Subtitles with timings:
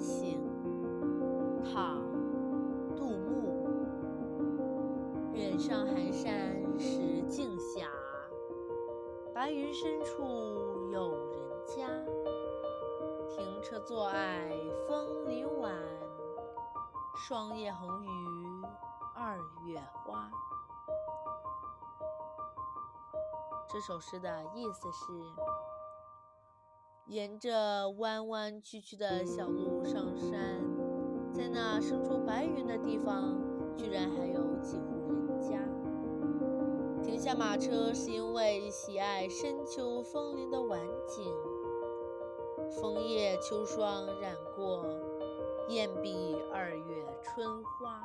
[0.00, 0.40] 行，
[1.62, 1.98] 唐·
[2.96, 3.68] 杜牧。
[5.34, 7.86] 远上寒山石径斜，
[9.34, 11.86] 白云深处有人家。
[13.28, 14.50] 停车坐爱
[14.88, 15.72] 枫林晚，
[17.14, 18.08] 霜叶红于
[19.14, 20.30] 二月花。
[23.68, 25.12] 这首诗的意思是。
[27.06, 30.60] 沿着弯弯曲曲的小路上山，
[31.32, 33.36] 在那生出白云的地方，
[33.76, 35.58] 居然还有几户人家。
[37.02, 41.34] 停下马车是因为喜爱深秋枫林的晚景。
[42.80, 44.86] 枫叶秋霜染过，
[45.68, 48.00] 艳比二月春花。